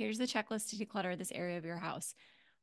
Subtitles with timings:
[0.00, 2.14] here's the checklist to declutter this area of your house.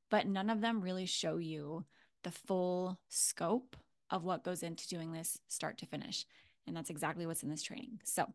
[0.10, 1.86] But none of them really show you
[2.24, 3.76] the full scope
[4.10, 6.26] of what goes into doing this start to finish.
[6.66, 8.00] And that's exactly what's in this training.
[8.04, 8.26] So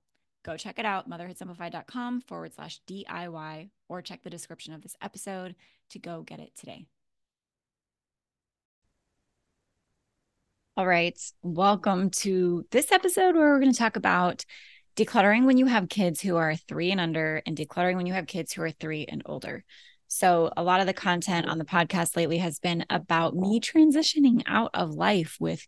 [0.44, 5.56] go check it out, motherhoodsimplified.com forward slash DIY, or check the description of this episode
[5.90, 6.86] to go get it today.
[10.76, 11.18] All right.
[11.42, 14.44] Welcome to this episode where we're going to talk about
[14.96, 18.26] decluttering when you have kids who are three and under, and decluttering when you have
[18.26, 19.64] kids who are three and older.
[20.08, 24.42] So, a lot of the content on the podcast lately has been about me transitioning
[24.46, 25.66] out of life with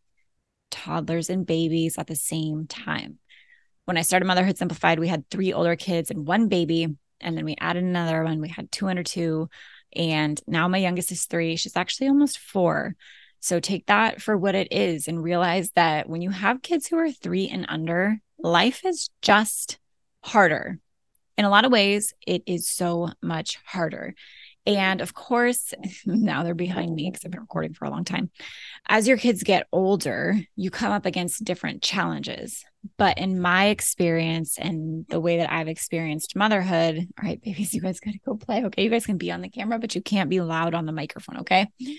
[0.70, 3.18] toddlers and babies at the same time.
[3.86, 6.94] When I started Motherhood Simplified, we had three older kids and one baby.
[7.20, 8.40] And then we added another one.
[8.40, 9.48] We had two under two.
[9.94, 11.56] And now my youngest is three.
[11.56, 12.96] She's actually almost four.
[13.40, 16.96] So take that for what it is and realize that when you have kids who
[16.98, 19.78] are three and under, life is just
[20.22, 20.78] harder.
[21.36, 24.14] In a lot of ways, it is so much harder.
[24.66, 25.74] And of course,
[26.06, 28.30] now they're behind me because I've been recording for a long time.
[28.88, 32.64] As your kids get older, you come up against different challenges.
[32.98, 37.80] But in my experience and the way that I've experienced motherhood, all right, babies, you
[37.80, 38.64] guys got to go play.
[38.64, 38.84] Okay.
[38.84, 41.38] You guys can be on the camera, but you can't be loud on the microphone.
[41.38, 41.68] Okay.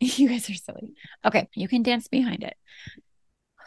[0.00, 0.94] You guys are silly.
[1.24, 1.48] Okay.
[1.54, 2.56] You can dance behind it.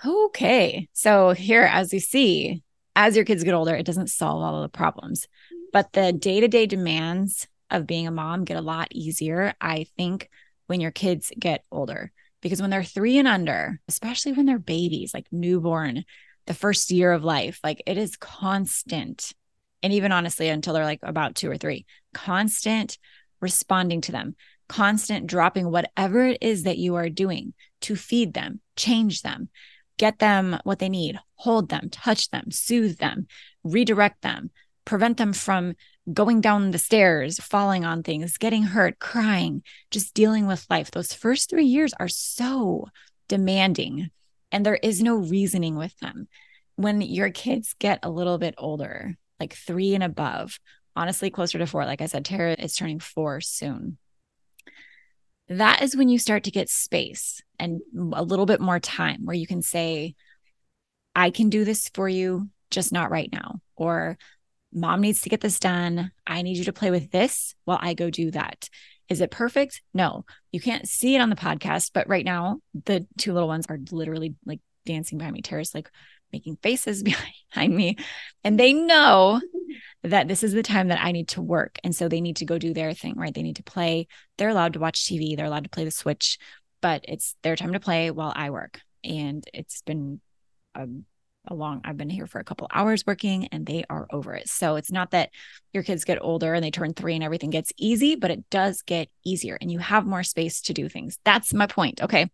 [0.05, 0.87] Okay.
[0.93, 2.63] So here, as you see,
[2.95, 5.27] as your kids get older, it doesn't solve all of the problems,
[5.73, 9.85] but the day to day demands of being a mom get a lot easier, I
[9.97, 10.29] think,
[10.67, 12.11] when your kids get older.
[12.41, 16.05] Because when they're three and under, especially when they're babies, like newborn,
[16.47, 19.33] the first year of life, like it is constant.
[19.83, 22.97] And even honestly, until they're like about two or three, constant
[23.41, 24.35] responding to them,
[24.67, 29.49] constant dropping whatever it is that you are doing to feed them, change them,
[29.99, 33.27] get them what they need, hold them, touch them, soothe them,
[33.63, 34.49] redirect them,
[34.85, 35.75] prevent them from
[36.11, 39.61] going down the stairs, falling on things, getting hurt, crying,
[39.91, 40.89] just dealing with life.
[40.89, 42.87] Those first three years are so
[43.27, 44.09] demanding,
[44.51, 46.27] and there is no reasoning with them.
[46.77, 50.59] When your kids get a little bit older, like three and above,
[50.95, 51.85] honestly, closer to four.
[51.85, 53.97] Like I said, Tara is turning four soon.
[55.49, 57.81] That is when you start to get space and
[58.13, 60.15] a little bit more time where you can say,
[61.15, 63.59] I can do this for you, just not right now.
[63.75, 64.17] Or
[64.71, 66.11] mom needs to get this done.
[66.25, 68.69] I need you to play with this while I go do that.
[69.09, 69.81] Is it perfect?
[69.91, 73.65] No, you can't see it on the podcast, but right now the two little ones
[73.67, 75.41] are literally like dancing behind me.
[75.41, 75.89] Tara's like
[76.31, 77.03] making faces
[77.51, 77.97] behind me,
[78.43, 79.41] and they know
[80.03, 81.77] that this is the time that I need to work.
[81.83, 83.33] And so they need to go do their thing, right?
[83.33, 84.07] They need to play.
[84.37, 86.37] They're allowed to watch TV, they're allowed to play the Switch,
[86.81, 88.79] but it's their time to play while I work.
[89.03, 90.21] And it's been
[90.75, 91.81] a long.
[91.83, 94.91] i've been here for a couple hours working and they are over it so it's
[94.91, 95.29] not that
[95.73, 98.81] your kids get older and they turn three and everything gets easy but it does
[98.81, 102.29] get easier and you have more space to do things that's my point okay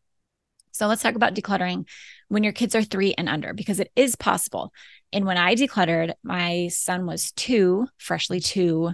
[0.75, 1.87] so let's talk about decluttering
[2.27, 4.71] when your kids are three and under because it is possible
[5.13, 8.91] and when i decluttered my son was two freshly two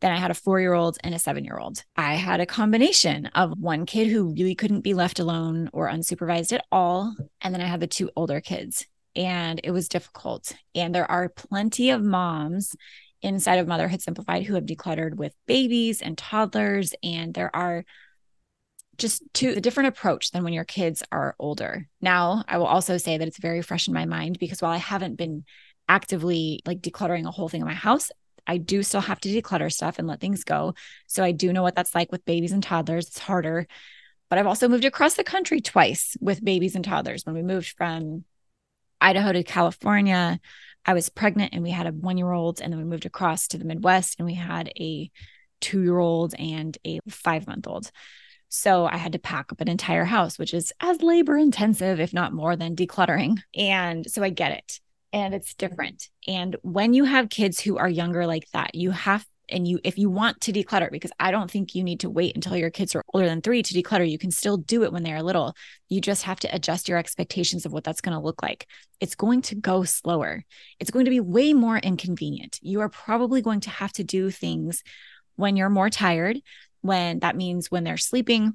[0.00, 1.84] then I had a four year old and a seven year old.
[1.94, 6.52] I had a combination of one kid who really couldn't be left alone or unsupervised
[6.52, 7.14] at all.
[7.40, 10.52] And then I had the two older kids and it was difficult.
[10.74, 12.74] And there are plenty of moms
[13.22, 16.94] inside of Motherhood Simplified who have decluttered with babies and toddlers.
[17.02, 17.84] And there are
[19.00, 21.88] just to a different approach than when your kids are older.
[22.00, 24.76] Now, I will also say that it's very fresh in my mind because while I
[24.76, 25.44] haven't been
[25.88, 28.10] actively like decluttering a whole thing in my house,
[28.46, 30.74] I do still have to declutter stuff and let things go.
[31.06, 33.08] So I do know what that's like with babies and toddlers.
[33.08, 33.66] It's harder.
[34.28, 37.26] But I've also moved across the country twice with babies and toddlers.
[37.26, 38.24] When we moved from
[39.00, 40.38] Idaho to California,
[40.84, 42.60] I was pregnant and we had a one year old.
[42.60, 45.10] And then we moved across to the Midwest and we had a
[45.60, 47.90] two year old and a five month old.
[48.50, 52.12] So I had to pack up an entire house, which is as labor intensive, if
[52.12, 53.38] not more than decluttering.
[53.56, 54.80] And so I get it.
[55.12, 56.08] And it's different.
[56.28, 59.98] And when you have kids who are younger like that, you have and you if
[59.98, 62.94] you want to declutter because i don't think you need to wait until your kids
[62.94, 65.54] are older than 3 to declutter you can still do it when they are little
[65.88, 68.66] you just have to adjust your expectations of what that's going to look like
[69.00, 70.44] it's going to go slower
[70.78, 74.30] it's going to be way more inconvenient you are probably going to have to do
[74.30, 74.82] things
[75.36, 76.40] when you're more tired
[76.80, 78.54] when that means when they're sleeping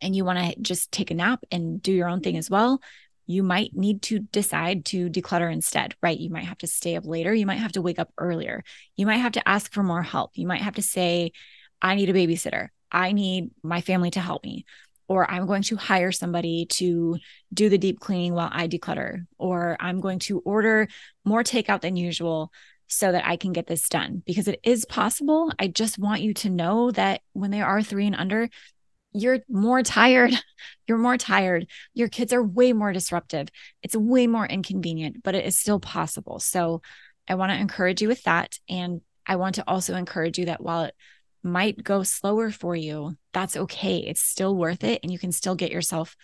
[0.00, 2.54] and you want to just take a nap and do your own thing as mm-hmm.
[2.54, 2.82] well
[3.26, 6.18] you might need to decide to declutter instead, right?
[6.18, 7.32] You might have to stay up later.
[7.32, 8.64] You might have to wake up earlier.
[8.96, 10.32] You might have to ask for more help.
[10.34, 11.32] You might have to say,
[11.80, 12.68] I need a babysitter.
[12.90, 14.64] I need my family to help me.
[15.08, 17.18] Or I'm going to hire somebody to
[17.52, 19.26] do the deep cleaning while I declutter.
[19.38, 20.88] Or I'm going to order
[21.24, 22.50] more takeout than usual
[22.92, 25.50] so that I can get this done because it is possible.
[25.58, 28.50] I just want you to know that when they are three and under,
[29.14, 30.32] you're more tired.
[30.86, 31.68] You're more tired.
[31.94, 33.48] Your kids are way more disruptive.
[33.82, 36.38] It's way more inconvenient, but it is still possible.
[36.38, 36.82] So
[37.26, 38.58] I want to encourage you with that.
[38.68, 40.94] And I want to also encourage you that while it
[41.42, 43.98] might go slower for you, that's okay.
[43.98, 45.00] It's still worth it.
[45.02, 46.16] And you can still get yourself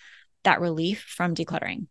[0.44, 1.86] that relief from decluttering.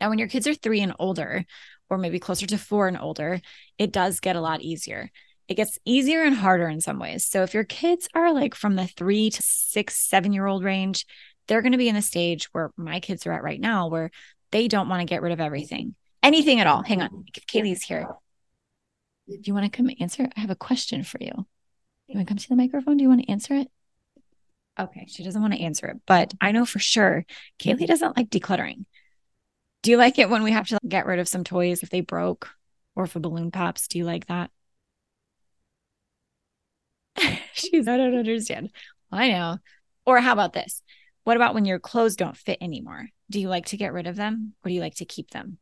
[0.00, 1.44] Now, when your kids are three and older,
[1.90, 3.40] or maybe closer to four and older,
[3.78, 5.10] it does get a lot easier
[5.48, 7.24] it gets easier and harder in some ways.
[7.24, 11.06] So if your kids are like from the three to six, seven year old range,
[11.46, 14.10] they're going to be in the stage where my kids are at right now, where
[14.52, 16.82] they don't want to get rid of everything, anything at all.
[16.82, 17.24] Hang on.
[17.50, 18.06] Kaylee's here,
[19.26, 20.28] do you want to come answer?
[20.36, 21.32] I have a question for you.
[22.06, 22.98] You want to come to the microphone?
[22.98, 23.68] Do you want to answer it?
[24.78, 25.06] Okay.
[25.08, 27.24] She doesn't want to answer it, but I know for sure
[27.58, 28.84] Kaylee doesn't like decluttering.
[29.82, 32.00] Do you like it when we have to get rid of some toys if they
[32.00, 32.50] broke
[32.96, 33.88] or if a balloon pops?
[33.88, 34.50] Do you like that?
[37.52, 38.70] She's, I don't understand.
[39.10, 39.58] I know.
[40.04, 40.82] Or how about this?
[41.24, 43.08] What about when your clothes don't fit anymore?
[43.30, 45.58] Do you like to get rid of them or do you like to keep them?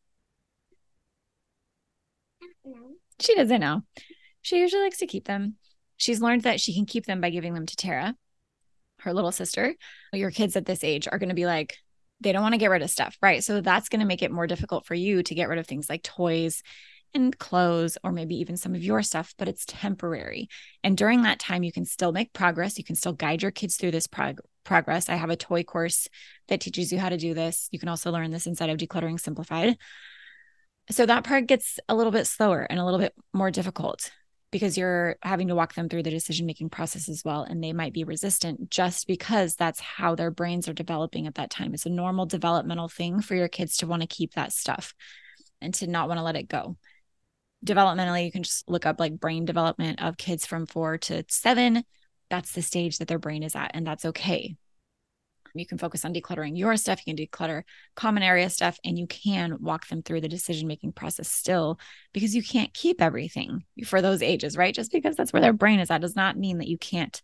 [3.20, 3.82] She doesn't know.
[4.42, 5.56] She usually likes to keep them.
[5.96, 8.14] She's learned that she can keep them by giving them to Tara,
[9.00, 9.75] her little sister.
[10.12, 11.78] Your kids at this age are going to be like,
[12.20, 13.42] they don't want to get rid of stuff, right?
[13.44, 15.88] So that's going to make it more difficult for you to get rid of things
[15.88, 16.62] like toys
[17.14, 20.49] and clothes or maybe even some of your stuff, but it's temporary.
[20.82, 22.78] And during that time, you can still make progress.
[22.78, 25.08] You can still guide your kids through this prog- progress.
[25.08, 26.08] I have a toy course
[26.49, 27.68] that teaches you how to do this.
[27.70, 29.76] You can also learn this inside of Decluttering Simplified.
[30.90, 34.11] So that part gets a little bit slower and a little bit more difficult
[34.50, 37.43] because you're having to walk them through the decision making process as well.
[37.43, 41.50] And they might be resistant just because that's how their brains are developing at that
[41.50, 41.75] time.
[41.75, 44.95] It's a normal developmental thing for your kids to want to keep that stuff
[45.61, 46.76] and to not want to let it go
[47.65, 51.85] developmentally, you can just look up like brain development of kids from four to seven.
[52.31, 54.57] That's the stage that their brain is at, and that's okay.
[55.59, 57.63] You can focus on decluttering your stuff, you can declutter
[57.95, 61.79] common area stuff, and you can walk them through the decision making process still
[62.13, 64.75] because you can't keep everything for those ages, right?
[64.75, 67.21] Just because that's where their brain is at does not mean that you can't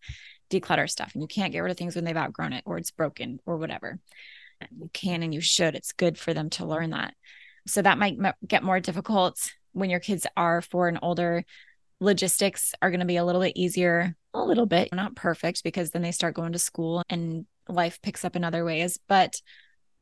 [0.51, 2.91] declutter stuff and you can't get rid of things when they've outgrown it or it's
[2.91, 3.99] broken or whatever.
[4.71, 5.75] You can and you should.
[5.75, 7.15] It's good for them to learn that.
[7.67, 11.45] So that might get more difficult when your kids are four and older.
[12.01, 15.91] Logistics are going to be a little bit easier, a little bit, not perfect because
[15.91, 18.99] then they start going to school and life picks up in other ways.
[19.09, 19.41] But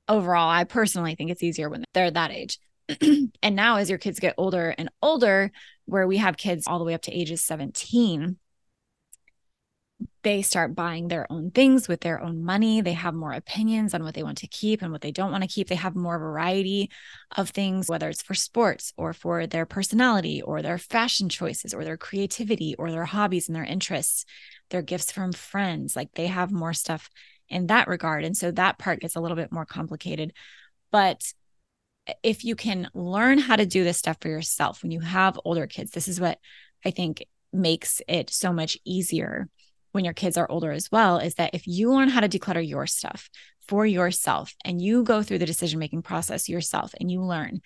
[0.09, 2.59] overall, I personally think it's easier when they're that age.
[3.43, 5.52] and now, as your kids get older and older,
[5.87, 8.37] where we have kids all the way up to ages 17,
[10.23, 12.81] they start buying their own things with their own money.
[12.81, 15.43] They have more opinions on what they want to keep and what they don't want
[15.43, 15.69] to keep.
[15.69, 16.90] They have more variety
[17.37, 21.85] of things, whether it's for sports or for their personality or their fashion choices or
[21.85, 24.25] their creativity or their hobbies and their interests,
[24.71, 25.97] their gifts from friends.
[25.97, 27.09] Like they have more stuff
[27.50, 28.25] in that regard.
[28.25, 30.33] And so that part gets a little bit more complicated.
[30.90, 31.23] But
[32.23, 35.66] if you can learn how to do this stuff for yourself when you have older
[35.66, 36.38] kids, this is what
[36.85, 39.49] I think makes it so much easier
[39.92, 42.66] when your kids are older as well is that if you learn how to declutter
[42.66, 43.28] your stuff
[43.66, 47.61] for yourself and you go through the decision making process yourself and you learn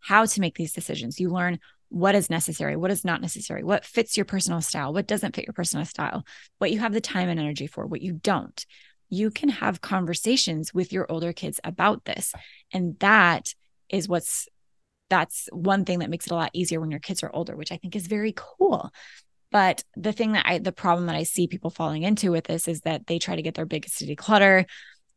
[0.00, 3.84] how to make these decisions, you learn what is necessary, what is not necessary, what
[3.84, 6.24] fits your personal style, what doesn't fit your personal style,
[6.58, 8.64] what you have the time and energy for, what you don't.
[9.10, 12.32] You can have conversations with your older kids about this.
[12.72, 13.54] And that
[13.88, 14.48] is what's
[15.10, 17.72] that's one thing that makes it a lot easier when your kids are older, which
[17.72, 18.92] I think is very cool
[19.50, 22.68] but the thing that I, the problem that I see people falling into with this
[22.68, 24.66] is that they try to get their biggest to declutter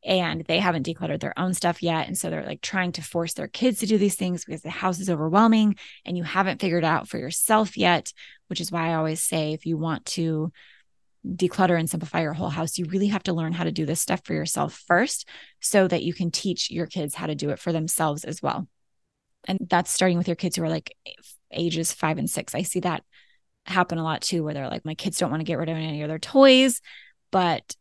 [0.04, 2.08] and they haven't decluttered their own stuff yet.
[2.08, 4.70] And so they're like trying to force their kids to do these things because the
[4.70, 8.12] house is overwhelming and you haven't figured out for yourself yet,
[8.48, 10.52] which is why I always say if you want to
[11.25, 14.01] declutter and simplify your whole house, you really have to learn how to do this
[14.01, 15.27] stuff for yourself first
[15.62, 18.68] so that you can teach your kids how to do it for themselves as well.
[19.48, 20.96] And that's starting with your kids who are like
[21.51, 22.56] ages five and six.
[22.56, 23.03] I see that
[23.65, 25.77] happen a lot too, where they're like, my kids don't want to get rid of
[25.77, 26.82] any of their toys,
[27.32, 27.75] but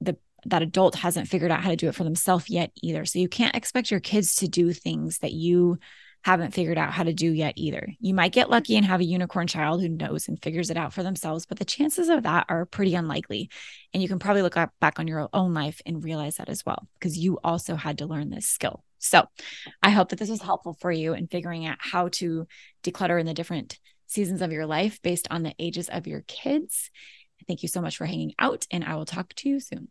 [0.00, 3.04] the that adult hasn't figured out how to do it for themselves yet either.
[3.04, 5.78] So you can't expect your kids to do things that you
[6.26, 7.88] haven't figured out how to do yet either.
[8.00, 10.92] You might get lucky and have a unicorn child who knows and figures it out
[10.92, 13.48] for themselves, but the chances of that are pretty unlikely.
[13.94, 16.88] And you can probably look back on your own life and realize that as well,
[16.98, 18.82] because you also had to learn this skill.
[18.98, 19.28] So
[19.84, 22.48] I hope that this was helpful for you in figuring out how to
[22.82, 23.78] declutter in the different
[24.08, 26.90] seasons of your life based on the ages of your kids.
[27.46, 29.90] Thank you so much for hanging out, and I will talk to you soon.